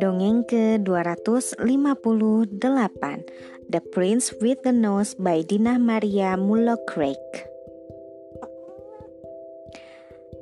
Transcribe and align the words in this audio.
Dongeng 0.00 0.48
ke-258 0.48 3.28
The 3.68 3.80
Prince 3.92 4.32
with 4.40 4.64
the 4.64 4.72
Nose 4.72 5.12
by 5.14 5.42
Dinah 5.42 5.78
Maria 5.78 6.38
Muller 6.40 6.78
Craik 6.88 7.52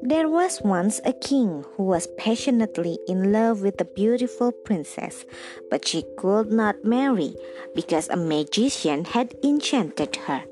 There 0.03 0.29
was 0.29 0.61
once 0.65 1.01
a 1.05 1.13
king 1.13 1.65
who 1.77 1.85
was 1.85 2.09
passionately 2.19 2.99
in 3.07 3.33
love 3.33 3.63
with 3.63 3.81
a 3.81 3.85
beautiful 3.85 4.51
princess, 4.51 5.25
but 5.71 5.87
she 5.87 6.05
could 6.17 6.51
not 6.51 6.83
marry 6.83 7.37
because 7.75 8.09
a 8.09 8.17
magician 8.17 9.05
had 9.05 9.35
enchanted 9.45 10.17
her. 10.27 10.50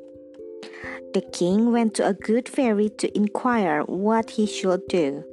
The 1.14 1.22
king 1.32 1.72
went 1.72 1.94
to 1.94 2.06
a 2.06 2.14
good 2.14 2.48
fairy 2.48 2.90
to 2.98 3.16
inquire 3.16 3.82
what 3.82 4.30
he 4.30 4.46
should 4.46 4.86
do 4.88 5.24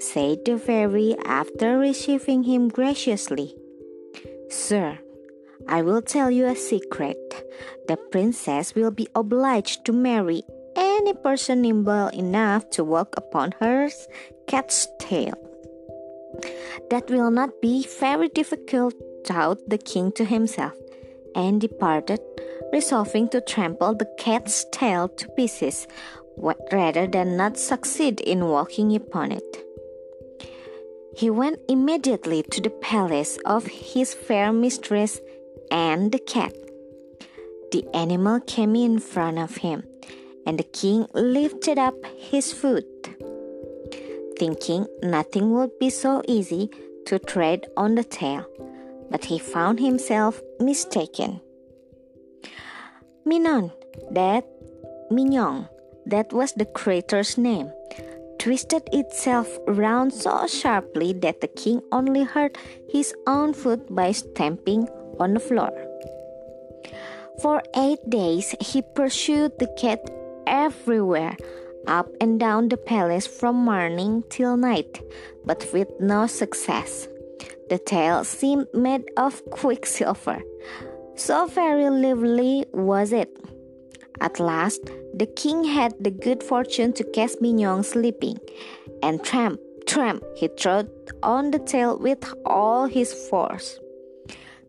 said 0.00 0.44
the 0.44 0.58
fairy 0.58 1.16
after 1.24 1.78
receiving 1.78 2.44
him 2.44 2.68
graciously. 2.68 3.54
Sir, 4.48 4.98
I 5.68 5.82
will 5.82 6.02
tell 6.02 6.30
you 6.30 6.46
a 6.46 6.56
secret. 6.56 7.18
The 7.88 7.96
princess 7.96 8.74
will 8.74 8.90
be 8.90 9.08
obliged 9.14 9.84
to 9.86 9.92
marry 9.92 10.42
any 10.76 11.14
person 11.14 11.62
nimble 11.62 12.08
enough 12.08 12.70
to 12.70 12.84
walk 12.84 13.14
upon 13.16 13.52
her 13.60 13.90
cat's 14.46 14.88
tail. 14.98 15.34
That 16.90 17.10
will 17.10 17.30
not 17.30 17.60
be 17.60 17.86
very 17.98 18.28
difficult, 18.28 18.94
thought 19.26 19.58
the 19.68 19.78
king 19.78 20.12
to 20.12 20.24
himself, 20.24 20.74
and 21.34 21.60
departed, 21.60 22.20
resolving 22.72 23.28
to 23.28 23.40
trample 23.40 23.94
the 23.94 24.08
cat's 24.18 24.66
tail 24.72 25.08
to 25.08 25.28
pieces 25.30 25.86
rather 26.72 27.06
than 27.06 27.36
not 27.36 27.56
succeed 27.56 28.20
in 28.20 28.46
walking 28.46 28.94
upon 28.94 29.32
it. 29.32 29.64
He 31.16 31.30
went 31.30 31.58
immediately 31.68 32.44
to 32.44 32.60
the 32.60 32.70
palace 32.70 33.38
of 33.44 33.66
his 33.66 34.14
fair 34.14 34.52
mistress 34.52 35.20
and 35.70 36.12
the 36.12 36.20
cat. 36.20 36.54
The 37.72 37.84
animal 37.92 38.40
came 38.40 38.76
in 38.76 39.00
front 39.00 39.38
of 39.38 39.56
him, 39.56 39.82
and 40.46 40.58
the 40.58 40.62
king 40.64 41.06
lifted 41.12 41.78
up 41.78 41.94
his 42.16 42.52
foot, 42.52 42.86
thinking 44.38 44.86
nothing 45.02 45.52
would 45.54 45.78
be 45.78 45.90
so 45.90 46.22
easy 46.28 46.70
to 47.06 47.18
tread 47.18 47.66
on 47.76 47.96
the 47.96 48.04
tail. 48.04 48.46
But 49.10 49.24
he 49.24 49.38
found 49.38 49.80
himself 49.80 50.40
mistaken. 50.60 51.40
Minon, 53.26 53.72
that 54.10 54.44
Mignon, 55.10 55.68
that 56.06 56.32
was 56.32 56.52
the 56.52 56.66
creature's 56.66 57.38
name 57.38 57.70
twisted 58.38 58.88
itself 58.92 59.58
round 59.66 60.14
so 60.14 60.46
sharply 60.46 61.12
that 61.12 61.40
the 61.40 61.48
king 61.48 61.82
only 61.92 62.22
hurt 62.22 62.56
his 62.88 63.14
own 63.26 63.52
foot 63.52 63.94
by 63.94 64.12
stamping 64.12 64.88
on 65.18 65.34
the 65.34 65.40
floor. 65.40 65.72
For 67.42 67.62
eight 67.76 68.00
days 68.08 68.54
he 68.60 68.82
pursued 68.82 69.58
the 69.58 69.68
cat 69.78 70.00
everywhere, 70.46 71.36
up 71.86 72.08
and 72.20 72.38
down 72.40 72.68
the 72.68 72.76
palace 72.76 73.26
from 73.26 73.56
morning 73.56 74.24
till 74.30 74.56
night, 74.56 75.02
but 75.44 75.66
with 75.72 75.88
no 76.00 76.26
success. 76.26 77.08
The 77.68 77.78
tail 77.78 78.24
seemed 78.24 78.66
made 78.72 79.04
of 79.16 79.44
quicksilver. 79.50 80.42
So 81.18 81.46
very 81.46 81.90
lively 81.90 82.64
was 82.72 83.12
it. 83.12 83.28
At 84.20 84.38
last, 84.38 84.80
the 85.12 85.26
king 85.26 85.64
had 85.64 85.92
the 85.98 86.12
good 86.12 86.44
fortune 86.44 86.92
to 86.92 87.02
catch 87.02 87.32
Mignon 87.40 87.82
sleeping, 87.82 88.38
and 89.02 89.22
tramp, 89.24 89.58
tramp, 89.84 90.22
he 90.36 90.46
trod 90.46 90.88
on 91.24 91.50
the 91.50 91.58
tail 91.58 91.98
with 91.98 92.22
all 92.46 92.86
his 92.86 93.12
force. 93.28 93.80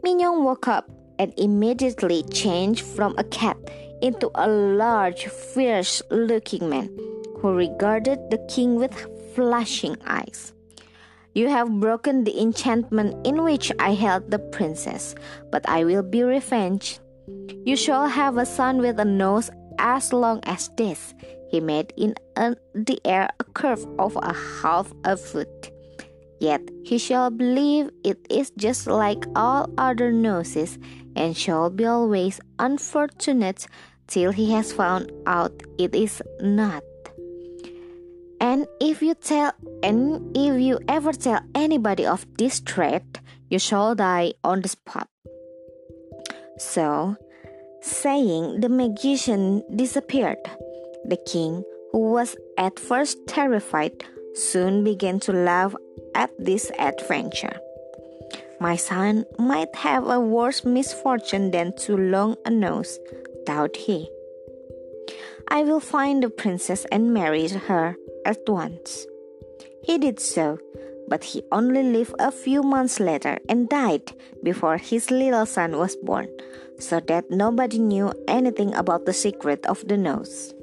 Mignon 0.01 0.43
woke 0.43 0.67
up 0.67 0.89
and 1.19 1.33
immediately 1.37 2.23
changed 2.23 2.83
from 2.83 3.13
a 3.19 3.23
cat 3.25 3.57
into 4.01 4.31
a 4.33 4.49
large, 4.49 5.27
fierce 5.27 6.01
looking 6.09 6.67
man 6.67 6.89
who 7.37 7.53
regarded 7.53 8.17
the 8.31 8.43
king 8.49 8.73
with 8.73 8.95
flashing 9.35 9.97
eyes. 10.07 10.51
You 11.39 11.47
have 11.47 11.79
broken 11.79 12.25
the 12.25 12.35
enchantment 12.35 13.15
in 13.25 13.43
which 13.47 13.71
I 13.79 13.93
held 13.93 14.29
the 14.29 14.39
princess, 14.51 15.15
but 15.53 15.63
I 15.69 15.85
will 15.85 16.03
be 16.03 16.21
revenged. 16.21 16.99
You 17.63 17.77
shall 17.77 18.07
have 18.07 18.35
a 18.35 18.45
son 18.45 18.79
with 18.79 18.99
a 18.99 19.05
nose 19.05 19.49
as 19.79 20.11
long 20.11 20.41
as 20.43 20.67
this. 20.75 21.13
He 21.47 21.61
made 21.61 21.93
in 21.95 22.15
the 22.35 22.99
air 23.05 23.29
a 23.39 23.45
curve 23.55 23.87
of 23.97 24.17
a 24.17 24.35
half 24.35 24.91
a 25.05 25.15
foot. 25.15 25.71
Yet 26.41 26.59
he 26.83 26.97
shall 26.97 27.29
believe 27.31 27.89
it 28.03 28.19
is 28.29 28.51
just 28.57 28.85
like 28.85 29.23
all 29.33 29.71
other 29.77 30.11
noses, 30.11 30.77
and 31.15 31.37
shall 31.37 31.69
be 31.69 31.85
always 31.85 32.41
unfortunate 32.59 33.65
till 34.07 34.33
he 34.33 34.51
has 34.51 34.73
found 34.73 35.09
out 35.25 35.55
it 35.77 35.95
is 35.95 36.21
not. 36.41 36.83
And 38.41 38.67
if 38.79 39.01
you 39.01 39.15
tell 39.15 39.53
and 39.83 40.35
if 40.35 40.61
you 40.61 40.79
ever 40.87 41.11
tell 41.11 41.41
anybody 41.53 42.05
of 42.05 42.25
this 42.37 42.59
trait, 42.59 43.19
you 43.49 43.59
shall 43.59 43.95
die 43.95 44.33
on 44.43 44.61
the 44.61 44.69
spot. 44.69 45.09
So 46.57 47.17
saying, 47.81 48.61
the 48.61 48.69
magician 48.69 49.63
disappeared. 49.75 50.39
The 51.05 51.17
king, 51.27 51.63
who 51.91 52.11
was 52.11 52.35
at 52.57 52.79
first 52.79 53.17
terrified, 53.27 54.03
soon 54.35 54.83
began 54.83 55.19
to 55.21 55.33
laugh 55.33 55.75
at 56.15 56.31
this 56.37 56.71
adventure. 56.77 57.59
My 58.61 58.75
son 58.75 59.25
might 59.37 59.73
have 59.75 60.07
a 60.07 60.19
worse 60.19 60.65
misfortune 60.65 61.51
than 61.51 61.75
too 61.77 61.95
long 61.95 62.35
a 62.45 62.49
nose, 62.49 62.99
thought 63.45 63.75
he. 63.75 64.09
I 65.47 65.63
will 65.63 65.79
find 65.79 66.21
the 66.21 66.29
princess 66.29 66.85
and 66.91 67.13
marry 67.13 67.47
her 67.47 67.95
at 68.25 68.47
once. 68.47 69.05
He 69.83 69.97
did 69.97 70.19
so, 70.19 70.59
but 71.07 71.23
he 71.23 71.43
only 71.51 71.83
lived 71.83 72.15
a 72.19 72.31
few 72.31 72.61
months 72.61 72.99
later 72.99 73.39
and 73.49 73.69
died 73.69 74.13
before 74.43 74.77
his 74.77 75.09
little 75.09 75.45
son 75.45 75.77
was 75.77 75.95
born, 75.95 76.27
so 76.77 76.99
that 77.07 77.31
nobody 77.31 77.79
knew 77.79 78.13
anything 78.27 78.73
about 78.75 79.05
the 79.05 79.13
secret 79.13 79.65
of 79.65 79.87
the 79.87 79.97
nose. 79.97 80.53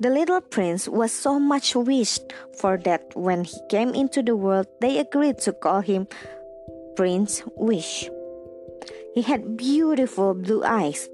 The 0.00 0.10
little 0.10 0.40
prince 0.40 0.88
was 0.88 1.12
so 1.12 1.38
much 1.38 1.76
wished 1.76 2.32
for 2.58 2.76
that 2.78 3.14
when 3.14 3.44
he 3.44 3.56
came 3.68 3.94
into 3.94 4.20
the 4.20 4.34
world, 4.34 4.66
they 4.80 4.98
agreed 4.98 5.38
to 5.46 5.52
call 5.52 5.80
him 5.80 6.08
Prince 6.96 7.42
Wish. 7.54 8.10
He 9.14 9.22
had 9.22 9.56
beautiful 9.56 10.34
blue 10.34 10.64
eyes 10.64 11.08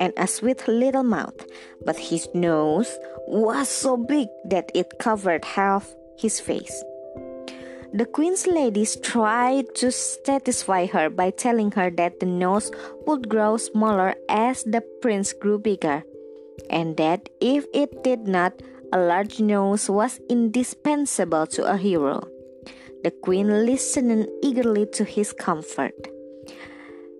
and 0.00 0.12
a 0.16 0.26
sweet 0.26 0.66
little 0.68 1.02
mouth, 1.02 1.46
but 1.84 1.98
his 1.98 2.28
nose 2.34 2.98
was 3.26 3.68
so 3.68 3.96
big 3.96 4.28
that 4.44 4.70
it 4.74 4.98
covered 4.98 5.44
half 5.44 5.94
his 6.16 6.40
face. 6.40 6.82
The 7.92 8.06
queen's 8.06 8.46
ladies 8.46 8.96
tried 8.96 9.74
to 9.76 9.92
satisfy 9.92 10.86
her 10.86 11.10
by 11.10 11.30
telling 11.30 11.70
her 11.72 11.90
that 11.92 12.18
the 12.18 12.26
nose 12.26 12.72
would 13.06 13.28
grow 13.28 13.56
smaller 13.56 14.16
as 14.28 14.64
the 14.64 14.82
prince 15.00 15.32
grew 15.32 15.58
bigger, 15.58 16.02
and 16.68 16.96
that 16.96 17.28
if 17.40 17.66
it 17.72 18.02
did 18.02 18.26
not, 18.26 18.60
a 18.92 18.98
large 18.98 19.38
nose 19.38 19.88
was 19.88 20.20
indispensable 20.28 21.46
to 21.46 21.64
a 21.64 21.76
hero. 21.76 22.26
The 23.04 23.10
queen 23.10 23.66
listened 23.66 24.28
eagerly 24.42 24.86
to 24.94 25.04
his 25.04 25.32
comfort. 25.32 25.94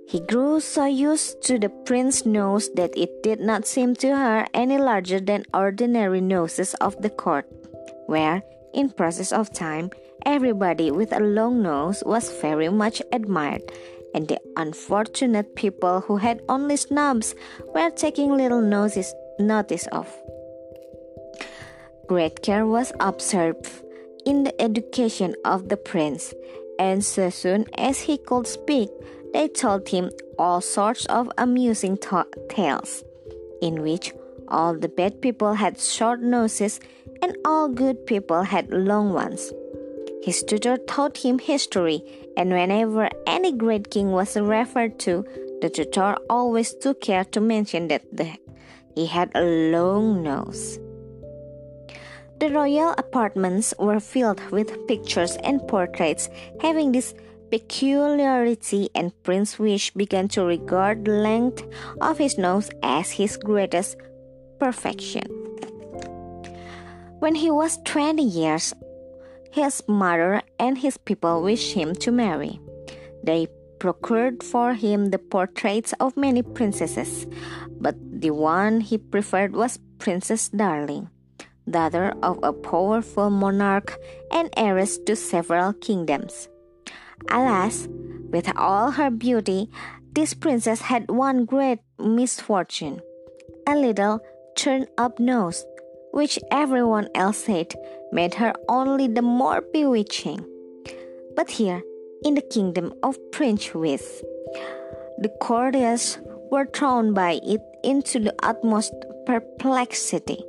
He 0.07 0.21
grew 0.21 0.61
so 0.61 0.85
used 0.85 1.43
to 1.45 1.59
the 1.59 1.69
prince's 1.69 2.27
nose 2.27 2.71
that 2.75 2.97
it 2.97 3.23
did 3.23 3.41
not 3.41 3.67
seem 3.67 3.95
to 3.97 4.15
her 4.15 4.47
any 4.55 4.79
larger 4.79 5.19
than 5.19 5.45
ordinary 5.53 6.21
noses 6.21 6.75
of 6.75 7.01
the 7.01 7.11
court, 7.11 7.47
where, 8.07 8.43
in 8.75 8.91
process 8.91 9.33
of 9.33 9.53
time, 9.53 9.91
everybody 10.27 10.91
with 10.91 11.13
a 11.13 11.21
long 11.21 11.63
nose 11.63 12.03
was 12.05 12.31
very 12.41 12.69
much 12.69 13.01
admired, 13.13 13.63
and 14.15 14.29
the 14.29 14.41
unfortunate 14.57 15.57
people 15.57 16.01
who 16.01 16.17
had 16.17 16.43
only 16.49 16.77
snubs 16.77 17.35
were 17.75 17.91
taking 17.91 18.37
little 18.37 18.61
noses 18.61 19.13
notice 19.39 19.87
of. 19.89 20.07
Great 22.07 22.43
care 22.43 22.67
was 22.67 22.93
observed 23.01 23.67
in 24.27 24.45
the 24.45 24.61
education 24.61 25.35
of 25.45 25.69
the 25.69 25.77
prince, 25.77 26.35
and 26.79 27.05
so 27.05 27.31
soon 27.31 27.65
as 27.79 28.01
he 28.01 28.19
could 28.19 28.47
speak, 28.47 28.91
they 29.35 29.49
told 29.49 29.89
him 29.89 30.11
all 30.39 30.61
sorts 30.61 31.05
of 31.07 31.29
amusing 31.37 31.99
tales, 32.49 33.05
in 33.61 33.83
which 33.83 34.13
all 34.49 34.75
the 34.75 34.89
bad 34.89 35.21
people 35.21 35.55
had 35.55 35.79
short 35.79 36.23
noses 36.23 36.81
and 37.21 37.37
all 37.45 37.69
good 37.69 38.07
people 38.07 38.45
had 38.45 38.71
long 38.71 39.13
ones. 39.13 39.53
His 40.23 40.43
tutor 40.43 40.77
taught 40.77 41.19
him 41.19 41.39
history, 41.39 42.03
and 42.37 42.51
whenever 42.51 43.11
any 43.27 43.53
great 43.53 43.91
king 43.91 44.13
was 44.13 44.37
referred 44.37 44.99
to, 45.01 45.25
the 45.61 45.69
tutor 45.69 46.17
always 46.31 46.73
took 46.73 47.01
care 47.01 47.25
to 47.25 47.41
mention 47.41 47.89
that 47.89 48.05
the 48.17 48.31
He 48.95 49.07
had 49.07 49.31
a 49.35 49.43
long 49.43 50.23
nose. 50.23 50.79
The 52.39 52.51
royal 52.51 52.95
apartments 52.97 53.75
were 53.79 53.99
filled 53.99 54.41
with 54.51 54.87
pictures 54.87 55.37
and 55.43 55.67
portraits 55.67 56.29
having 56.61 56.93
this 56.93 57.15
peculiarity, 57.51 58.91
and 58.95 59.13
Prince 59.23 59.59
Wish 59.59 59.91
began 59.93 60.29
to 60.29 60.45
regard 60.45 61.05
the 61.05 61.13
length 61.13 61.63
of 62.01 62.19
his 62.19 62.39
nose 62.39 62.71
as 62.83 63.11
his 63.11 63.37
greatest 63.37 63.97
perfection. 64.59 65.25
When 67.21 67.35
he 67.35 67.51
was 67.51 67.79
20 67.85 68.23
years, 68.23 68.75
his 69.51 69.83
mother 69.89 70.43
and 70.59 70.79
his 70.79 70.97
people 70.99 71.43
wished 71.43 71.75
him 71.75 71.95
to 71.97 72.11
marry. 72.11 72.61
They 73.23 73.49
procured 73.79 74.43
for 74.43 74.75
him 74.75 75.11
the 75.11 75.19
portraits 75.19 75.93
of 76.01 76.17
many 76.17 76.43
princesses, 76.43 77.27
but 77.81 77.95
the 78.01 78.31
one 78.31 78.81
he 78.81 78.99
preferred 78.99 79.55
was 79.55 79.79
Princess 79.99 80.49
Darling, 80.49 81.09
daughter 81.69 82.13
of 82.23 82.41
a 82.43 82.53
powerful 82.53 83.31
monarch 83.31 83.97
and 84.31 84.51
heiress 84.57 84.99
to 85.07 85.15
several 85.17 85.73
kingdoms. 85.73 86.49
Alas, 87.31 87.89
with 88.31 88.51
all 88.57 88.93
her 88.93 89.11
beauty, 89.11 89.71
this 90.15 90.35
princess 90.35 90.81
had 90.81 91.11
one 91.11 91.45
great 91.45 91.81
misfortune 91.99 93.01
a 93.67 93.75
little 93.75 94.21
turned 94.57 94.89
up 94.99 95.19
nose, 95.19 95.65
which 96.13 96.39
everyone 96.51 97.09
else 97.15 97.39
said 97.39 97.75
made 98.13 98.35
her 98.35 98.53
only 98.69 99.09
the 99.09 99.23
more 99.23 99.63
bewitching. 99.73 100.45
But 101.37 101.51
here, 101.51 101.83
in 102.25 102.35
the 102.35 102.43
kingdom 102.43 102.93
of 103.03 103.19
Prince 103.33 103.75
Wish, 103.75 104.23
the 105.19 105.33
courtiers 105.41 106.19
were 106.51 106.67
thrown 106.67 107.15
by 107.15 107.41
it 107.43 107.61
into 107.83 108.21
the 108.21 108.35
utmost 108.43 108.93
perplexity. 109.27 110.43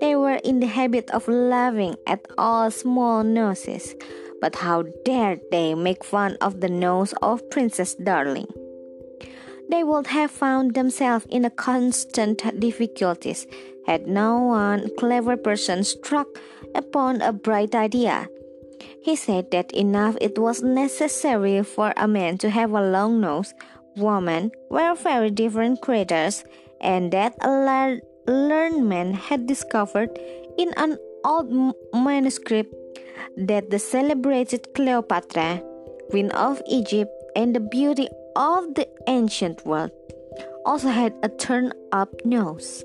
They 0.00 0.14
were 0.14 0.40
in 0.44 0.60
the 0.60 0.66
habit 0.66 1.10
of 1.10 1.26
laughing 1.28 1.96
at 2.06 2.20
all 2.38 2.70
small 2.70 3.24
noses, 3.24 3.94
but 4.42 4.56
how 4.56 4.82
dared 5.04 5.40
they 5.52 5.72
make 5.74 6.04
fun 6.04 6.36
of 6.40 6.60
the 6.60 6.68
nose 6.68 7.14
of 7.22 7.48
Princess 7.48 7.94
Darling? 7.94 8.48
They 9.70 9.84
would 9.84 10.08
have 10.08 10.32
found 10.32 10.74
themselves 10.74 11.26
in 11.30 11.46
a 11.46 11.50
constant 11.50 12.42
difficulties 12.58 13.46
had 13.86 14.06
no 14.06 14.42
one 14.42 14.90
clever 14.98 15.36
person 15.36 15.84
struck 15.84 16.26
upon 16.74 17.22
a 17.22 17.32
bright 17.32 17.74
idea. 17.74 18.28
He 19.02 19.16
said 19.16 19.50
that 19.52 19.72
enough 19.72 20.16
it 20.20 20.38
was 20.38 20.62
necessary 20.62 21.62
for 21.62 21.92
a 21.96 22.06
man 22.06 22.38
to 22.38 22.50
have 22.50 22.72
a 22.72 22.82
long 22.82 23.20
nose, 23.20 23.54
women 23.96 24.50
were 24.70 24.94
very 24.94 25.30
different 25.30 25.80
creatures, 25.82 26.44
and 26.80 27.12
that 27.12 27.34
a 27.40 28.00
learned 28.26 28.88
man 28.88 29.14
had 29.14 29.46
discovered 29.46 30.10
in 30.58 30.72
an 30.76 30.98
old 31.24 31.74
manuscript 31.94 32.74
that 33.36 33.70
the 33.70 33.78
celebrated 33.78 34.74
Cleopatra, 34.74 35.62
Queen 36.10 36.30
of 36.32 36.62
Egypt, 36.66 37.10
and 37.34 37.54
the 37.54 37.60
beauty 37.60 38.08
of 38.36 38.74
the 38.74 38.88
ancient 39.06 39.64
world 39.66 39.90
also 40.64 40.88
had 40.88 41.14
a 41.22 41.28
turn 41.28 41.72
up 41.92 42.24
nose. 42.24 42.84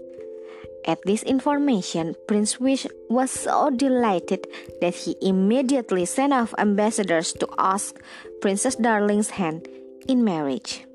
At 0.85 0.99
this 1.03 1.23
information, 1.23 2.15
Prince 2.27 2.59
Wish 2.59 2.87
was 3.09 3.29
so 3.29 3.69
delighted 3.69 4.47
that 4.79 4.95
he 4.95 5.17
immediately 5.21 6.05
sent 6.05 6.31
off 6.31 6.53
ambassadors 6.57 7.33
to 7.33 7.47
ask 7.57 7.99
Princess 8.41 8.75
Darling's 8.75 9.31
hand 9.31 9.67
in 10.07 10.23
marriage. 10.23 10.85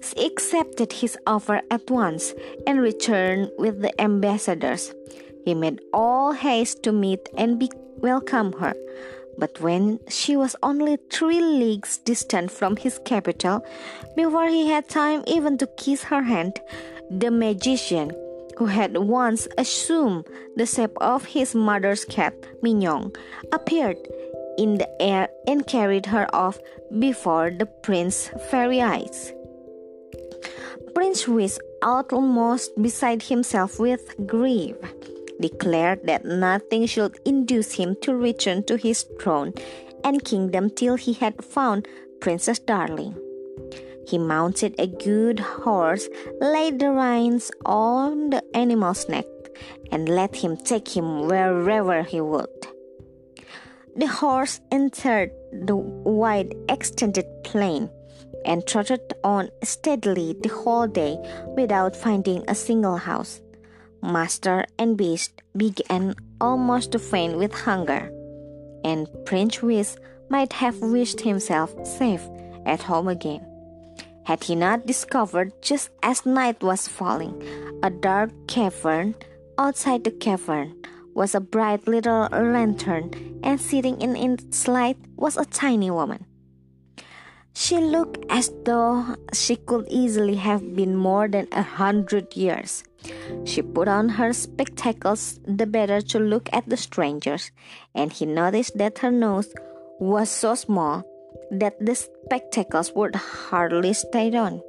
She 0.00 0.26
accepted 0.26 0.92
his 0.92 1.16
offer 1.26 1.62
at 1.70 1.88
once 1.88 2.34
and 2.66 2.80
returned 2.80 3.50
with 3.58 3.80
the 3.80 3.98
ambassadors. 4.00 4.92
He 5.44 5.54
made 5.54 5.80
all 5.92 6.32
haste 6.32 6.82
to 6.84 6.92
meet 6.92 7.28
and 7.36 7.58
be 7.58 7.70
welcome 7.98 8.52
her. 8.54 8.74
But 9.36 9.60
when 9.60 10.00
she 10.08 10.36
was 10.36 10.56
only 10.62 10.96
three 11.10 11.40
leagues 11.40 11.98
distant 11.98 12.50
from 12.50 12.76
his 12.76 13.00
capital, 13.04 13.64
before 14.16 14.48
he 14.48 14.68
had 14.68 14.88
time 14.88 15.22
even 15.26 15.58
to 15.58 15.66
kiss 15.76 16.04
her 16.04 16.22
hand, 16.22 16.60
the 17.10 17.30
magician, 17.30 18.12
who 18.56 18.66
had 18.66 18.96
once 18.96 19.48
assumed 19.58 20.26
the 20.56 20.66
shape 20.66 20.96
of 21.00 21.24
his 21.24 21.54
mother's 21.54 22.04
cat, 22.04 22.34
Mignon, 22.62 23.12
appeared 23.52 23.98
in 24.56 24.78
the 24.78 25.02
air 25.02 25.28
and 25.46 25.66
carried 25.66 26.06
her 26.06 26.32
off 26.34 26.58
before 26.98 27.50
the 27.50 27.66
prince's 27.66 28.30
very 28.50 28.80
eyes. 28.80 29.32
Prince 30.94 31.26
was 31.26 31.58
almost 31.82 32.70
beside 32.80 33.24
himself 33.24 33.80
with 33.80 34.14
grief 34.26 34.76
declared 35.40 36.06
that 36.06 36.24
nothing 36.24 36.86
should 36.86 37.18
induce 37.24 37.72
him 37.72 37.96
to 38.02 38.14
return 38.14 38.62
to 38.64 38.76
his 38.76 39.04
throne 39.20 39.52
and 40.02 40.24
kingdom 40.24 40.70
till 40.70 40.96
he 40.96 41.14
had 41.14 41.44
found 41.44 41.88
Princess 42.20 42.58
Darling. 42.58 43.16
He 44.06 44.18
mounted 44.18 44.74
a 44.78 44.86
good 44.86 45.40
horse, 45.40 46.08
laid 46.40 46.78
the 46.78 46.92
reins 46.92 47.50
on 47.64 48.30
the 48.30 48.42
animal's 48.54 49.08
neck, 49.08 49.26
and 49.90 50.08
let 50.08 50.36
him 50.36 50.56
take 50.56 50.94
him 50.94 51.26
wherever 51.26 52.02
he 52.02 52.20
would. 52.20 52.48
The 53.96 54.06
horse 54.06 54.60
entered 54.70 55.30
the 55.52 55.76
wide 55.76 56.54
extended 56.68 57.26
plain 57.44 57.88
and 58.44 58.66
trotted 58.66 59.14
on 59.22 59.48
steadily 59.62 60.34
the 60.42 60.48
whole 60.48 60.86
day 60.86 61.16
without 61.56 61.96
finding 61.96 62.44
a 62.48 62.54
single 62.54 62.96
house 62.96 63.40
master 64.04 64.66
and 64.78 64.96
beast 64.96 65.42
began 65.56 66.14
almost 66.40 66.92
to 66.92 66.98
faint 66.98 67.38
with 67.38 67.52
hunger, 67.52 68.12
and 68.84 69.08
Prince 69.24 69.62
Wish 69.62 69.96
might 70.28 70.52
have 70.52 70.78
wished 70.80 71.20
himself 71.20 71.74
safe 71.86 72.22
at 72.66 72.82
home 72.82 73.08
again. 73.08 73.44
Had 74.24 74.44
he 74.44 74.54
not 74.54 74.86
discovered 74.86 75.52
just 75.62 75.90
as 76.02 76.24
night 76.24 76.62
was 76.62 76.88
falling 76.88 77.42
a 77.82 77.90
dark 77.90 78.30
cavern, 78.46 79.14
outside 79.58 80.04
the 80.04 80.10
cavern 80.10 80.74
was 81.14 81.34
a 81.34 81.40
bright 81.40 81.86
little 81.86 82.28
lantern, 82.32 83.10
and 83.42 83.60
sitting 83.60 84.00
in 84.00 84.16
its 84.16 84.66
light 84.66 84.98
was 85.16 85.36
a 85.36 85.44
tiny 85.44 85.90
woman. 85.90 86.26
She 87.54 87.78
looked 87.78 88.24
as 88.28 88.50
though 88.64 89.14
she 89.32 89.56
could 89.56 89.86
easily 89.88 90.34
have 90.36 90.74
been 90.74 90.96
more 90.96 91.28
than 91.28 91.46
a 91.52 91.62
hundred 91.62 92.34
years. 92.34 92.82
She 93.44 93.62
put 93.62 93.88
on 93.88 94.08
her 94.20 94.32
spectacles 94.32 95.40
the 95.46 95.66
better 95.66 96.00
to 96.00 96.18
look 96.18 96.48
at 96.52 96.68
the 96.68 96.76
strangers, 96.76 97.50
and 97.94 98.12
he 98.12 98.26
noticed 98.26 98.78
that 98.78 98.98
her 98.98 99.10
nose 99.10 99.52
was 99.98 100.30
so 100.30 100.54
small 100.54 101.04
that 101.50 101.78
the 101.84 101.94
spectacles 101.94 102.92
would 102.94 103.14
hardly 103.14 103.92
stay 103.92 104.34
on. 104.34 104.62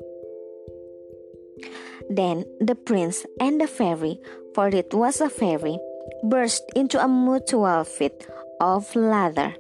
Then 2.10 2.46
the 2.60 2.76
prince 2.76 3.26
and 3.40 3.60
the 3.60 3.68
fairy, 3.68 4.20
for 4.54 4.68
it 4.68 4.94
was 4.94 5.22
a 5.22 5.30
fairy, 5.30 5.80
burst 6.24 6.64
into 6.76 7.04
a 7.04 7.08
mutual 7.08 7.84
fit 7.84 8.28
of 8.60 8.96
laughter. 8.96 9.56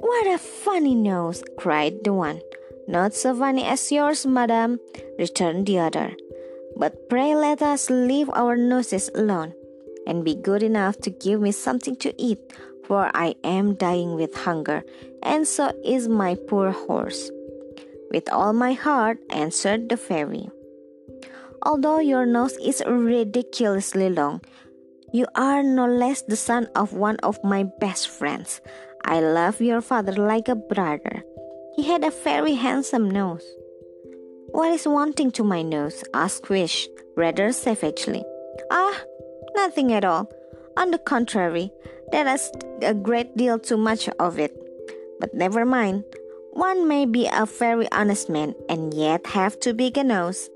What 0.00 0.26
a 0.26 0.38
funny 0.38 0.94
nose! 0.94 1.42
cried 1.56 2.04
the 2.04 2.12
one. 2.12 2.40
Not 2.86 3.14
so 3.14 3.34
funny 3.34 3.64
as 3.64 3.90
yours, 3.90 4.26
madam, 4.26 4.78
returned 5.18 5.66
the 5.66 5.78
other. 5.78 6.12
But 6.76 7.08
pray 7.08 7.34
let 7.34 7.62
us 7.62 7.90
leave 7.90 8.28
our 8.34 8.56
noses 8.56 9.10
alone, 9.14 9.54
and 10.06 10.24
be 10.24 10.34
good 10.34 10.62
enough 10.62 10.98
to 11.02 11.10
give 11.10 11.40
me 11.40 11.52
something 11.52 11.96
to 11.96 12.12
eat, 12.20 12.38
for 12.84 13.10
I 13.14 13.34
am 13.44 13.74
dying 13.74 14.14
with 14.14 14.34
hunger, 14.34 14.84
and 15.22 15.46
so 15.46 15.72
is 15.84 16.08
my 16.08 16.34
poor 16.34 16.72
horse. 16.72 17.30
With 18.10 18.30
all 18.30 18.52
my 18.52 18.72
heart, 18.72 19.18
answered 19.30 19.88
the 19.88 19.96
fairy. 19.96 20.50
Although 21.62 22.00
your 22.00 22.26
nose 22.26 22.56
is 22.62 22.82
ridiculously 22.86 24.10
long, 24.10 24.42
you 25.12 25.26
are 25.34 25.62
no 25.62 25.86
less 25.86 26.22
the 26.22 26.36
son 26.36 26.68
of 26.74 26.92
one 26.92 27.16
of 27.22 27.42
my 27.42 27.64
best 27.80 28.08
friends. 28.08 28.60
I 29.04 29.20
love 29.20 29.60
your 29.60 29.80
father 29.80 30.12
like 30.12 30.48
a 30.48 30.56
brother. 30.56 31.22
He 31.76 31.84
had 31.84 32.04
a 32.04 32.10
very 32.10 32.54
handsome 32.54 33.10
nose. 33.10 33.46
What 34.54 34.70
is 34.70 34.86
wanting 34.86 35.32
to 35.32 35.42
my 35.42 35.62
nose? 35.62 36.04
asked 36.14 36.48
Wish, 36.48 36.88
rather 37.16 37.50
savagely. 37.50 38.22
Ah, 38.70 38.94
nothing 39.56 39.92
at 39.92 40.04
all. 40.04 40.30
On 40.76 40.92
the 40.92 40.98
contrary, 40.98 41.72
there 42.12 42.28
is 42.28 42.52
a 42.80 42.94
great 42.94 43.36
deal 43.36 43.58
too 43.58 43.76
much 43.76 44.08
of 44.20 44.38
it. 44.38 44.54
But 45.18 45.34
never 45.34 45.64
mind. 45.64 46.04
One 46.52 46.86
may 46.86 47.04
be 47.04 47.26
a 47.26 47.46
very 47.46 47.90
honest 47.90 48.30
man 48.30 48.54
and 48.68 48.94
yet 48.94 49.26
have 49.26 49.58
too 49.58 49.74
big 49.74 49.98
a 49.98 50.04
nose. 50.04 50.48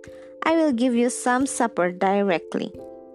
I 0.45 0.55
will 0.55 0.73
give 0.73 0.95
you 0.95 1.11
some 1.11 1.45
supper 1.47 1.91
directly, 1.91 2.71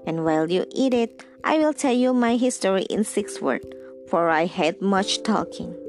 and 0.06 0.26
while 0.26 0.52
you 0.52 0.66
eat 0.76 0.94
it, 0.94 1.24
I 1.46 1.60
will 1.60 1.74
tell 1.74 1.96
you 1.96 2.14
my 2.14 2.36
history 2.36 2.84
in 2.90 3.06
six 3.06 3.40
words 3.40 3.68
for 4.10 4.28
I 4.28 4.48
hate 4.48 4.82
much 4.82 5.24
talking. 5.24 5.83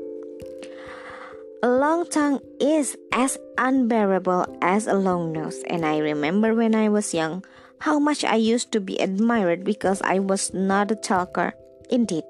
A 1.64 1.80
long 1.80 2.04
tongue 2.04 2.40
is 2.60 2.94
as 3.10 3.38
unbearable 3.56 4.44
as 4.60 4.86
a 4.86 4.92
long 4.92 5.32
nose, 5.32 5.64
and 5.72 5.80
I 5.80 5.96
remember 5.96 6.52
when 6.52 6.74
I 6.74 6.90
was 6.90 7.14
young, 7.14 7.42
how 7.78 7.98
much 7.98 8.22
I 8.22 8.36
used 8.36 8.70
to 8.72 8.80
be 8.80 9.00
admired 9.00 9.64
because 9.64 10.02
I 10.02 10.18
was 10.18 10.52
not 10.52 10.90
a 10.90 10.94
talker. 10.94 11.54
Indeed, 11.88 12.28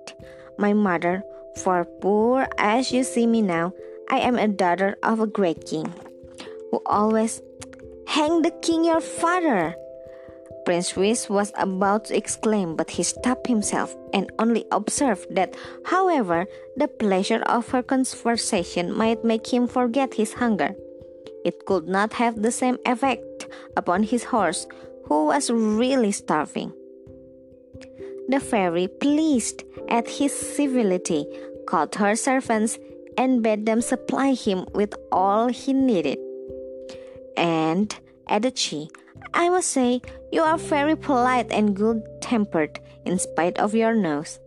my 0.56 0.72
mother, 0.72 1.24
for 1.64 1.84
poor 1.84 2.46
as 2.58 2.92
you 2.92 3.02
see 3.02 3.26
me 3.26 3.42
now, 3.42 3.72
I 4.08 4.18
am 4.18 4.38
a 4.38 4.46
daughter 4.46 4.94
of 5.02 5.18
a 5.18 5.26
great 5.26 5.66
king, 5.66 5.92
who 6.70 6.80
always 6.86 7.42
hang 8.06 8.42
the 8.42 8.54
king 8.62 8.84
your 8.84 9.00
father. 9.00 9.74
Prince 10.64 10.96
Wish 10.96 11.28
was 11.28 11.52
about 11.56 12.06
to 12.06 12.16
exclaim, 12.16 12.76
but 12.76 12.90
he 12.90 13.02
stopped 13.02 13.46
himself 13.46 13.94
and 14.12 14.30
only 14.38 14.64
observed 14.72 15.26
that, 15.30 15.56
however, 15.84 16.46
the 16.76 16.88
pleasure 16.88 17.42
of 17.46 17.68
her 17.68 17.82
conversation 17.82 18.92
might 18.96 19.24
make 19.24 19.46
him 19.46 19.66
forget 19.66 20.14
his 20.14 20.32
hunger. 20.32 20.74
It 21.44 21.66
could 21.66 21.88
not 21.88 22.14
have 22.14 22.40
the 22.40 22.50
same 22.50 22.78
effect 22.86 23.46
upon 23.76 24.02
his 24.04 24.24
horse, 24.24 24.66
who 25.04 25.26
was 25.26 25.50
really 25.50 26.12
starving. 26.12 26.72
The 28.28 28.40
fairy, 28.40 28.88
pleased 28.88 29.64
at 29.88 30.08
his 30.08 30.32
civility, 30.32 31.26
called 31.66 31.94
her 31.96 32.16
servants 32.16 32.78
and 33.18 33.42
bade 33.42 33.66
them 33.66 33.82
supply 33.82 34.32
him 34.32 34.66
with 34.74 34.94
all 35.12 35.48
he 35.48 35.74
needed. 35.74 36.18
And, 37.36 37.94
added 38.28 38.56
she, 38.56 38.88
I 39.32 39.48
must 39.48 39.70
say, 39.70 40.02
you 40.32 40.42
are 40.42 40.58
very 40.58 40.96
polite 40.96 41.50
and 41.50 41.74
good 41.74 42.02
tempered 42.20 42.80
in 43.04 43.18
spite 43.18 43.58
of 43.58 43.74
your 43.74 43.94
nose. 43.94 44.38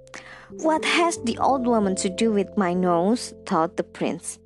What 0.61 0.85
has 0.85 1.17
the 1.23 1.37
old 1.39 1.65
woman 1.65 1.95
to 1.97 2.09
do 2.09 2.31
with 2.31 2.57
my 2.57 2.73
nose? 2.73 3.33
thought 3.45 3.77
the 3.77 3.83
prince. 3.83 4.39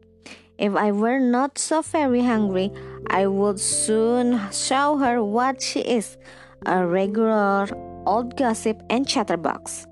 If 0.58 0.76
I 0.76 0.92
were 0.92 1.20
not 1.20 1.58
so 1.58 1.82
very 1.82 2.22
hungry, 2.22 2.72
I 3.10 3.28
would 3.28 3.60
soon 3.60 4.40
show 4.52 4.98
her 4.98 5.24
what 5.24 5.62
she 5.62 5.82
is 5.82 6.18
a 6.66 6.86
regular 6.86 7.68
old 8.06 8.38
gossip 8.38 8.82
and 8.90 9.08
chatterbox. 9.08 9.88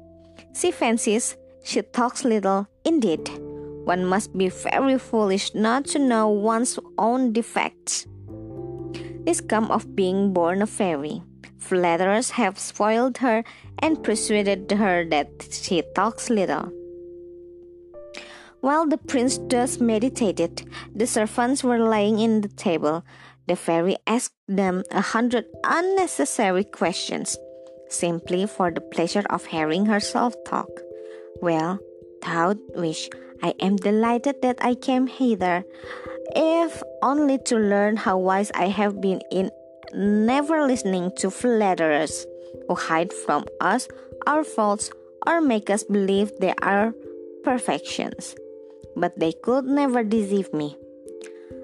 She 0.53 0.72
fancies 0.72 1.36
she 1.63 1.81
talks 1.81 2.25
little, 2.25 2.67
indeed. 2.84 3.29
One 3.86 4.05
must 4.05 4.36
be 4.38 4.50
very 4.50 4.98
foolish 4.98 5.53
not 5.53 5.86
to 5.93 6.00
know 6.00 6.27
one's 6.29 6.79
own 6.98 7.34
defects. 7.34 8.08
This 9.29 9.41
comes 9.41 9.69
of 9.69 9.95
being 9.95 10.33
born 10.33 10.63
a 10.63 10.65
fairy. 10.65 11.21
Flatterers 11.59 12.31
have 12.31 12.57
spoiled 12.57 13.19
her 13.19 13.43
and 13.77 14.03
persuaded 14.03 14.71
her 14.71 15.05
that 15.05 15.29
she 15.51 15.83
talks 15.93 16.31
little. 16.31 16.74
While 18.62 18.88
the 18.88 18.98
prince 18.98 19.38
thus 19.38 19.79
meditated, 19.79 20.65
the 20.95 21.05
servants 21.05 21.63
were 21.63 21.77
laying 21.77 22.17
in 22.17 22.41
the 22.41 22.48
table. 22.48 23.05
The 23.45 23.55
fairy 23.55 23.98
asked 24.07 24.33
them 24.48 24.81
a 24.89 25.01
hundred 25.01 25.45
unnecessary 25.63 26.63
questions, 26.63 27.38
simply 27.88 28.48
for 28.48 28.71
the 28.71 28.81
pleasure 28.81 29.27
of 29.29 29.45
hearing 29.45 29.86
herself 29.86 30.33
talk. 30.43 30.71
Well, 31.39 31.77
thou 32.24 32.55
Wish, 32.74 33.07
I 33.43 33.53
am 33.59 33.75
delighted 33.75 34.41
that 34.41 34.57
I 34.59 34.74
came 34.74 35.05
hither, 35.05 35.65
if 36.36 36.83
only 37.01 37.38
to 37.45 37.55
learn 37.57 37.98
how 37.98 38.17
wise 38.17 38.51
I 38.53 38.67
have 38.67 39.01
been 39.01 39.21
in 39.31 39.51
never 39.93 40.65
listening 40.65 41.12
to 41.17 41.31
flatterers 41.31 42.25
who 42.67 42.75
hide 42.75 43.12
from 43.13 43.45
us 43.59 43.88
our 44.27 44.43
faults 44.43 44.91
or 45.25 45.41
make 45.41 45.69
us 45.69 45.83
believe 45.83 46.31
they 46.39 46.53
are 46.62 46.93
perfections. 47.43 48.36
But 48.95 49.19
they 49.19 49.33
could 49.33 49.65
never 49.65 50.03
deceive 50.03 50.53
me. 50.53 50.75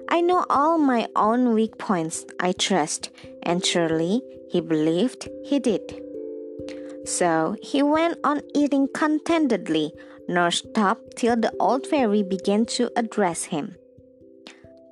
I 0.08 0.20
know 0.20 0.46
all 0.48 0.78
my 0.78 1.08
own 1.16 1.54
weak 1.54 1.78
points, 1.78 2.24
I 2.38 2.52
trust, 2.52 3.10
and 3.42 3.64
surely 3.64 4.22
he 4.48 4.60
believed 4.60 5.28
he 5.44 5.58
did. 5.58 6.00
So 7.04 7.56
he 7.62 7.82
went 7.82 8.18
on 8.24 8.42
eating 8.54 8.88
contentedly, 8.88 9.92
nor 10.28 10.50
stopped 10.50 11.16
till 11.16 11.36
the 11.36 11.52
old 11.60 11.86
fairy 11.86 12.22
began 12.22 12.66
to 12.76 12.90
address 12.96 13.44
him. 13.44 13.76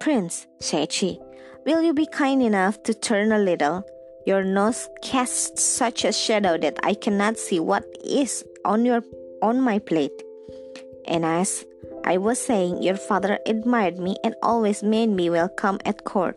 Prince, 0.05 0.47
said 0.61 0.93
she, 0.93 1.19
will 1.65 1.81
you 1.81 1.95
be 1.95 2.05
kind 2.05 2.43
enough 2.43 2.83
to 2.83 2.93
turn 2.93 3.33
a 3.33 3.39
little? 3.39 3.83
Your 4.27 4.45
nose 4.45 4.87
casts 5.01 5.63
such 5.65 6.05
a 6.05 6.13
shadow 6.13 6.59
that 6.59 6.79
I 6.83 6.93
cannot 6.93 7.39
see 7.39 7.59
what 7.59 7.87
is 8.05 8.45
on 8.67 8.85
your 8.85 9.03
on 9.41 9.63
my 9.63 9.79
plate. 9.79 10.23
And 11.07 11.25
as 11.25 11.65
I 12.05 12.19
was 12.19 12.39
saying, 12.39 12.83
your 12.83 12.99
father 12.99 13.39
admired 13.47 13.99
me 13.99 14.17
and 14.23 14.35
always 14.43 14.83
made 14.83 15.09
me 15.09 15.31
welcome 15.31 15.79
at 15.87 16.05
court. 16.05 16.37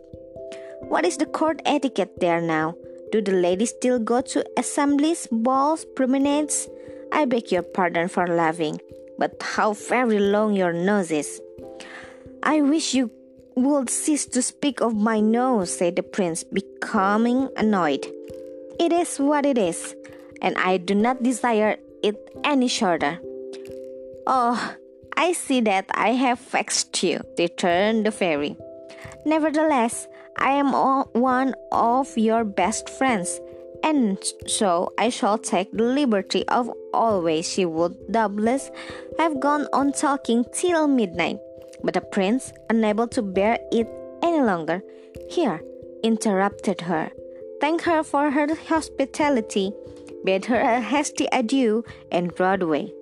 What 0.88 1.04
is 1.04 1.18
the 1.18 1.26
court 1.26 1.60
etiquette 1.66 2.20
there 2.20 2.40
now? 2.40 2.74
Do 3.12 3.20
the 3.20 3.32
ladies 3.32 3.74
still 3.76 3.98
go 3.98 4.22
to 4.22 4.46
assemblies, 4.56 5.28
balls, 5.30 5.84
promenades? 5.94 6.70
I 7.12 7.26
beg 7.26 7.52
your 7.52 7.64
pardon 7.64 8.08
for 8.08 8.26
laughing, 8.26 8.80
but 9.18 9.36
how 9.42 9.74
very 9.74 10.20
long 10.20 10.54
your 10.54 10.72
nose 10.72 11.10
is. 11.10 11.42
I 12.42 12.62
wish 12.62 12.94
you 12.94 13.10
would 13.62 13.90
cease 13.90 14.26
to 14.26 14.42
speak 14.42 14.80
of 14.80 14.94
my 14.94 15.20
nose, 15.20 15.76
said 15.76 15.96
the 15.96 16.02
prince, 16.02 16.44
becoming 16.44 17.48
annoyed. 17.56 18.06
It 18.78 18.92
is 18.92 19.18
what 19.18 19.44
it 19.44 19.58
is, 19.58 19.94
and 20.40 20.56
I 20.58 20.76
do 20.78 20.94
not 20.94 21.22
desire 21.22 21.76
it 22.02 22.16
any 22.44 22.68
shorter. 22.68 23.18
Oh, 24.26 24.74
I 25.16 25.32
see 25.32 25.60
that 25.62 25.86
I 25.90 26.10
have 26.12 26.38
vexed 26.38 27.02
you, 27.02 27.20
returned 27.38 28.06
the 28.06 28.12
fairy. 28.12 28.56
Nevertheless, 29.26 30.06
I 30.36 30.52
am 30.52 30.72
one 31.12 31.54
of 31.72 32.16
your 32.16 32.44
best 32.44 32.88
friends, 32.88 33.40
and 33.82 34.18
so 34.46 34.92
I 34.96 35.08
shall 35.08 35.38
take 35.38 35.72
the 35.72 35.82
liberty 35.82 36.46
of 36.48 36.70
always. 36.94 37.50
She 37.50 37.64
would 37.64 37.96
doubtless 38.12 38.70
have 39.18 39.40
gone 39.40 39.66
on 39.72 39.92
talking 39.92 40.44
till 40.52 40.86
midnight, 40.86 41.38
but 41.82 41.94
the 41.94 42.00
prince, 42.00 42.52
unable 42.70 43.06
to 43.08 43.22
bear 43.22 43.58
it 43.72 43.88
any 44.22 44.40
longer, 44.40 44.82
here 45.28 45.62
interrupted 46.02 46.82
her, 46.82 47.10
thanked 47.60 47.84
her 47.84 48.02
for 48.02 48.30
her 48.30 48.54
hospitality, 48.54 49.72
bade 50.24 50.44
her 50.46 50.60
a 50.60 50.80
hasty 50.80 51.26
adieu, 51.32 51.84
and 52.10 52.38
rode 52.38 52.62
away. 52.62 52.92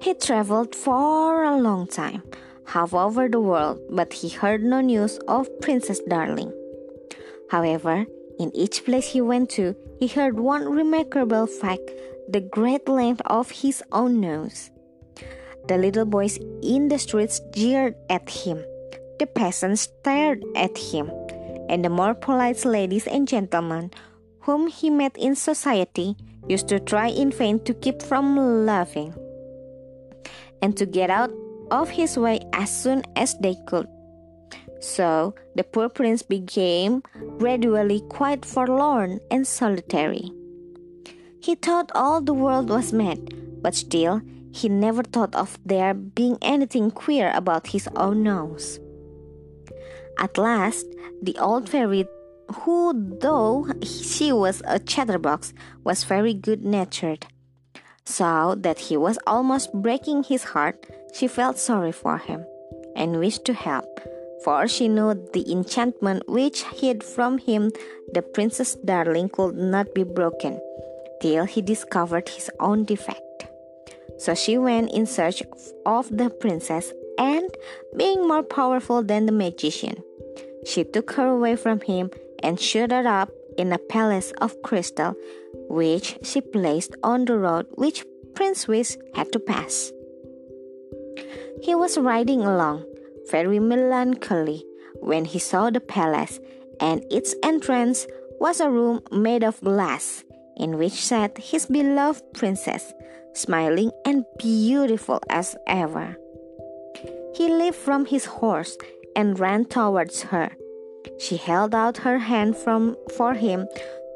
He 0.00 0.14
traveled 0.14 0.74
for 0.74 1.44
a 1.44 1.56
long 1.56 1.86
time 1.86 2.22
half 2.68 2.92
over 2.92 3.28
the 3.28 3.40
world, 3.40 3.80
but 3.90 4.12
he 4.12 4.28
heard 4.28 4.62
no 4.62 4.80
news 4.80 5.18
of 5.26 5.48
Princess 5.60 6.00
Darling. 6.00 6.52
However, 7.50 8.06
in 8.38 8.54
each 8.54 8.84
place 8.84 9.08
he 9.08 9.20
went 9.20 9.50
to, 9.50 9.74
he 9.98 10.06
heard 10.06 10.38
one 10.38 10.68
remarkable 10.70 11.46
fact 11.46 11.90
the 12.28 12.40
great 12.40 12.88
length 12.88 13.22
of 13.24 13.50
his 13.50 13.82
own 13.90 14.20
nose. 14.20 14.70
The 15.68 15.76
little 15.76 16.06
boys 16.06 16.38
in 16.62 16.88
the 16.88 16.98
streets 16.98 17.40
jeered 17.52 17.94
at 18.08 18.28
him, 18.28 18.64
the 19.18 19.26
peasants 19.26 19.82
stared 19.82 20.42
at 20.56 20.76
him, 20.78 21.10
and 21.68 21.84
the 21.84 21.90
more 21.90 22.14
polite 22.14 22.64
ladies 22.64 23.06
and 23.06 23.28
gentlemen 23.28 23.90
whom 24.40 24.68
he 24.68 24.88
met 24.88 25.14
in 25.18 25.36
society 25.36 26.16
used 26.48 26.68
to 26.68 26.80
try 26.80 27.08
in 27.08 27.30
vain 27.30 27.60
to 27.64 27.74
keep 27.74 28.00
from 28.00 28.64
laughing 28.64 29.12
and 30.62 30.74
to 30.78 30.86
get 30.86 31.10
out 31.10 31.30
of 31.70 31.90
his 31.90 32.16
way 32.16 32.40
as 32.54 32.70
soon 32.72 33.02
as 33.14 33.36
they 33.40 33.54
could. 33.66 33.86
So 34.80 35.34
the 35.54 35.64
poor 35.64 35.90
prince 35.90 36.22
became 36.22 37.02
gradually 37.36 38.00
quite 38.08 38.46
forlorn 38.46 39.20
and 39.30 39.46
solitary. 39.46 40.32
He 41.42 41.56
thought 41.56 41.92
all 41.94 42.22
the 42.22 42.32
world 42.32 42.70
was 42.70 42.92
mad, 42.92 43.34
but 43.60 43.74
still 43.74 44.22
he 44.52 44.68
never 44.68 45.02
thought 45.02 45.34
of 45.34 45.58
there 45.64 45.94
being 45.94 46.38
anything 46.42 46.90
queer 46.90 47.32
about 47.34 47.68
his 47.68 47.88
own 47.96 48.22
nose. 48.22 48.80
At 50.18 50.38
last, 50.38 50.86
the 51.22 51.36
old 51.38 51.68
fairy, 51.68 52.06
who, 52.62 53.16
though 53.20 53.66
she 53.82 54.32
was 54.32 54.62
a 54.66 54.78
chatterbox, 54.78 55.52
was 55.84 56.04
very 56.04 56.34
good 56.34 56.64
natured, 56.64 57.26
saw 58.04 58.54
that 58.54 58.78
he 58.78 58.96
was 58.96 59.18
almost 59.26 59.72
breaking 59.72 60.24
his 60.24 60.44
heart 60.44 60.86
she 61.14 61.28
felt 61.28 61.58
sorry 61.58 61.92
for 61.92 62.18
him 62.18 62.44
and 62.96 63.18
wished 63.18 63.44
to 63.44 63.52
help, 63.52 64.00
for 64.44 64.66
she 64.66 64.88
knew 64.88 65.14
the 65.32 65.50
enchantment 65.50 66.28
which 66.28 66.64
hid 66.64 67.04
from 67.04 67.38
him 67.38 67.70
the 68.12 68.22
princess 68.22 68.74
darling 68.84 69.28
could 69.28 69.56
not 69.56 69.94
be 69.94 70.02
broken 70.02 70.60
till 71.20 71.44
he 71.44 71.62
discovered 71.62 72.28
his 72.28 72.50
own 72.60 72.84
defect. 72.84 73.27
So 74.18 74.34
she 74.34 74.58
went 74.58 74.92
in 74.92 75.06
search 75.06 75.42
of 75.86 76.08
the 76.16 76.30
princess, 76.30 76.92
and 77.18 77.50
being 77.96 78.26
more 78.26 78.42
powerful 78.42 79.02
than 79.02 79.26
the 79.26 79.32
magician, 79.32 80.02
she 80.64 80.84
took 80.84 81.12
her 81.12 81.26
away 81.26 81.56
from 81.56 81.80
him 81.80 82.10
and 82.42 82.60
shut 82.60 82.90
her 82.90 83.06
up 83.06 83.30
in 83.56 83.72
a 83.72 83.78
palace 83.78 84.32
of 84.40 84.60
crystal, 84.62 85.14
which 85.68 86.18
she 86.22 86.40
placed 86.40 86.94
on 87.02 87.24
the 87.24 87.36
road 87.36 87.66
which 87.74 88.04
Prince 88.34 88.68
Wish 88.68 88.96
had 89.14 89.32
to 89.32 89.40
pass. 89.40 89.92
He 91.62 91.74
was 91.74 91.98
riding 91.98 92.42
along, 92.42 92.84
very 93.30 93.58
melancholy, 93.58 94.64
when 95.00 95.24
he 95.24 95.38
saw 95.38 95.70
the 95.70 95.80
palace 95.80 96.38
and 96.80 97.04
its 97.10 97.34
entrance 97.42 98.06
was 98.40 98.60
a 98.60 98.70
room 98.70 99.02
made 99.10 99.42
of 99.42 99.60
glass, 99.60 100.22
in 100.56 100.78
which 100.78 100.92
sat 100.92 101.36
his 101.38 101.66
beloved 101.66 102.22
princess, 102.32 102.92
smiling 103.38 103.90
and 104.04 104.24
beautiful 104.38 105.20
as 105.30 105.56
ever. 105.66 106.16
He 107.34 107.48
leaped 107.48 107.76
from 107.76 108.06
his 108.06 108.24
horse 108.24 108.76
and 109.14 109.38
ran 109.38 109.64
towards 109.64 110.22
her. 110.22 110.50
She 111.18 111.36
held 111.36 111.74
out 111.74 111.98
her 111.98 112.18
hand 112.18 112.56
from, 112.56 112.96
for 113.16 113.34
him 113.34 113.68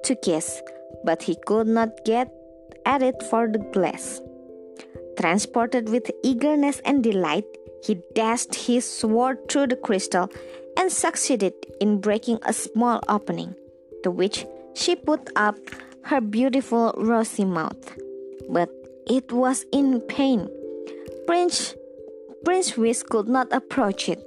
to 0.05 0.15
kiss, 0.17 0.61
but 1.05 1.23
he 1.23 1.37
could 1.47 1.69
not 1.69 2.05
get 2.05 2.33
at 2.85 3.03
it 3.03 3.23
for 3.31 3.49
the 3.49 3.59
glass. 3.59 4.21
Transported 5.19 5.89
with 5.89 6.11
eagerness 6.25 6.81
and 6.85 7.03
delight, 7.03 7.45
he 7.85 8.03
dashed 8.15 8.55
his 8.55 8.85
sword 8.85 9.49
through 9.49 9.69
the 9.69 9.77
crystal 9.77 10.29
and 10.77 10.91
succeeded 10.91 11.55
in 11.81 12.01
breaking 12.01 12.39
a 12.43 12.53
small 12.53 13.01
opening, 13.09 13.55
to 14.03 14.11
which 14.11 14.47
she 14.75 14.97
put 14.97 15.31
up 15.37 15.57
her 16.05 16.21
beautiful 16.21 16.95
rosy 16.97 17.45
mouth. 17.45 17.97
But 18.49 18.71
it 19.07 19.33
was 19.33 19.65
in 19.73 20.01
pain. 20.03 20.49
Prince, 21.27 21.75
Prince 22.45 22.77
Wish 22.77 23.03
could 23.03 23.29
not 23.29 23.53
approach 23.53 24.09
it. 24.09 24.25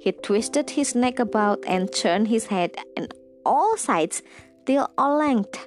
He 0.00 0.12
twisted 0.12 0.70
his 0.70 0.94
neck 0.94 1.18
about 1.18 1.64
and 1.66 1.92
turned 1.92 2.28
his 2.28 2.46
head 2.46 2.76
on 2.96 3.08
all 3.44 3.76
sides 3.76 4.22
till 4.66 4.88
at 4.98 5.06
length, 5.06 5.66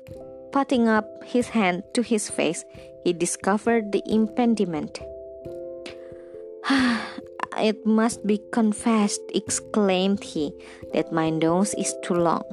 putting 0.51 0.87
up 0.87 1.23
his 1.23 1.49
hand 1.49 1.83
to 1.93 2.01
his 2.01 2.29
face, 2.29 2.63
he 3.03 3.13
discovered 3.13 3.91
the 3.91 4.03
impediment. 4.05 4.99
it 7.57 7.85
must 7.85 8.25
be 8.25 8.39
confessed, 8.51 9.21
exclaimed 9.33 10.23
he, 10.23 10.53
that 10.93 11.11
my 11.11 11.29
nose 11.29 11.73
is 11.75 11.93
too 12.03 12.13
long. 12.13 12.43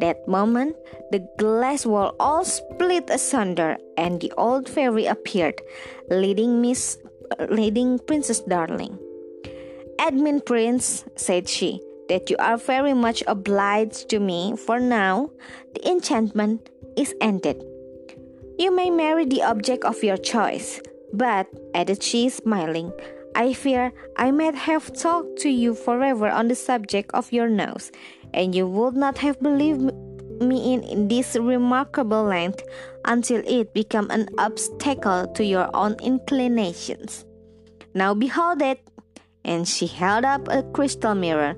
That 0.00 0.26
moment, 0.26 0.76
the 1.12 1.26
glass 1.38 1.86
wall 1.86 2.14
all 2.18 2.44
split 2.44 3.08
asunder, 3.10 3.76
and 3.96 4.20
the 4.20 4.32
old 4.36 4.68
fairy 4.68 5.06
appeared, 5.06 5.60
leading 6.10 6.60
Miss, 6.60 6.98
leading 7.48 7.98
Princess 8.00 8.40
Darling. 8.40 8.98
Admin 9.98 10.44
Prince, 10.44 11.04
said 11.16 11.48
she, 11.48 11.80
that 12.08 12.28
you 12.28 12.36
are 12.38 12.56
very 12.56 12.92
much 12.92 13.22
obliged 13.26 14.08
to 14.10 14.18
me, 14.18 14.56
for 14.56 14.80
now 14.80 15.30
the 15.74 15.88
enchantment 15.88 16.68
is 16.96 17.14
ended. 17.20 17.64
You 18.58 18.74
may 18.74 18.90
marry 18.90 19.24
the 19.24 19.42
object 19.42 19.84
of 19.84 20.02
your 20.02 20.16
choice, 20.16 20.80
but, 21.12 21.46
added 21.74 22.02
she, 22.02 22.28
smiling, 22.28 22.92
I 23.34 23.52
fear 23.52 23.92
I 24.16 24.30
might 24.30 24.54
have 24.54 24.92
talked 24.92 25.38
to 25.40 25.48
you 25.48 25.74
forever 25.74 26.28
on 26.28 26.48
the 26.48 26.54
subject 26.54 27.10
of 27.14 27.32
your 27.32 27.48
nose, 27.48 27.90
and 28.34 28.54
you 28.54 28.66
would 28.66 28.94
not 28.94 29.16
have 29.18 29.40
believed 29.40 29.94
me 30.42 30.74
in 30.74 31.08
this 31.08 31.36
remarkable 31.36 32.24
length 32.24 32.62
until 33.04 33.40
it 33.46 33.72
became 33.72 34.10
an 34.10 34.28
obstacle 34.38 35.26
to 35.28 35.44
your 35.44 35.70
own 35.74 35.94
inclinations. 36.02 37.24
Now 37.94 38.12
behold 38.12 38.60
it! 38.60 38.80
And 39.44 39.68
she 39.68 39.86
held 39.86 40.24
up 40.24 40.48
a 40.48 40.62
crystal 40.74 41.14
mirror. 41.14 41.54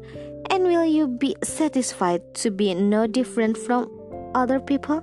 And 0.51 0.65
will 0.65 0.85
you 0.85 1.09
be 1.09 1.35
satisfied 1.43 2.35
to 2.43 2.51
be 2.51 2.75
no 2.75 3.07
different 3.07 3.57
from 3.57 3.91
other 4.35 4.61
people? 4.61 5.03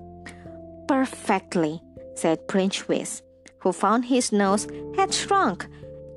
Perfectly, 0.88 1.82
said 2.16 2.48
Prince 2.48 2.88
Wish, 2.88 3.22
who 3.60 3.72
found 3.72 4.06
his 4.06 4.32
nose 4.32 4.68
had 4.96 5.14
shrunk 5.14 5.68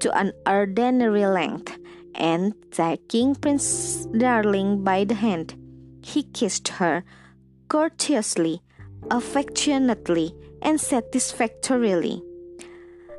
to 0.01 0.13
an 0.17 0.33
ordinary 0.47 1.27
length, 1.27 1.73
and 2.17 2.57
taking 2.73 3.37
Prince 3.37 4.07
Darling 4.11 4.83
by 4.83 5.05
the 5.05 5.15
hand, 5.15 5.55
he 6.03 6.25
kissed 6.25 6.81
her 6.81 7.05
courteously, 7.69 8.63
affectionately, 9.11 10.35
and 10.63 10.81
satisfactorily. 10.81 12.23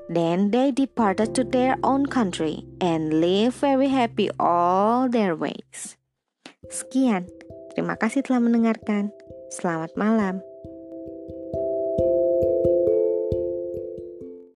Then 0.09 0.51
they 0.51 0.71
departed 0.71 1.35
to 1.35 1.43
their 1.43 1.75
own 1.83 2.07
country 2.07 2.63
and 2.79 3.19
lived 3.19 3.59
very 3.59 3.89
happy 3.91 4.31
all 4.39 5.09
their 5.09 5.35
ways. 5.35 5.99
Sekian, 6.71 7.27
terima 7.75 7.99
kasih 7.99 8.23
telah 8.23 8.39
mendengarkan. 8.39 9.11
Selamat 9.51 9.91
malam. 9.99 10.46